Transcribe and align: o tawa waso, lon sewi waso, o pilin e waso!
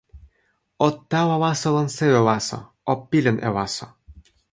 o 0.85 0.87
tawa 1.11 1.35
waso, 1.43 1.67
lon 1.75 1.89
sewi 1.95 2.21
waso, 2.27 2.57
o 2.91 2.93
pilin 3.09 3.37
e 3.47 3.49
waso! 3.55 3.87